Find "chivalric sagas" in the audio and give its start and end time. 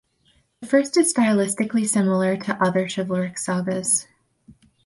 2.89-4.07